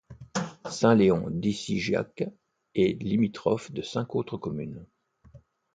Saint-Léon-d'Issigeac 0.67 2.23
est 2.73 2.99
limitrophe 3.03 3.71
de 3.71 3.83
cinq 3.83 4.15
autres 4.15 4.37
communes. 4.37 4.87